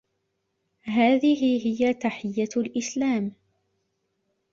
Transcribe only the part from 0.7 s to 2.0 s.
هذه هي